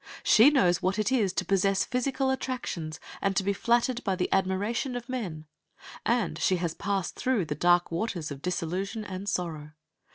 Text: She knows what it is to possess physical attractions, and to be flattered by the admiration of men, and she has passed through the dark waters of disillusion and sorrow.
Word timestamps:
She 0.23 0.49
knows 0.49 0.81
what 0.81 0.97
it 0.97 1.11
is 1.11 1.31
to 1.33 1.45
possess 1.45 1.85
physical 1.85 2.31
attractions, 2.31 2.99
and 3.21 3.35
to 3.35 3.43
be 3.43 3.53
flattered 3.53 4.03
by 4.03 4.15
the 4.15 4.33
admiration 4.33 4.95
of 4.95 5.07
men, 5.07 5.45
and 6.03 6.39
she 6.39 6.55
has 6.55 6.73
passed 6.73 7.15
through 7.15 7.45
the 7.45 7.53
dark 7.53 7.91
waters 7.91 8.31
of 8.31 8.41
disillusion 8.41 9.05
and 9.05 9.29
sorrow. 9.29 9.73